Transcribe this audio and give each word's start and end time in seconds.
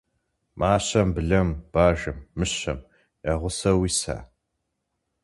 -Мащэм 0.59 1.09
блэм, 1.15 1.49
бажэм, 1.73 2.17
мыщэм 2.37 2.79
я 3.31 3.33
гъусэу 3.39 3.77
уиса? 3.81 4.17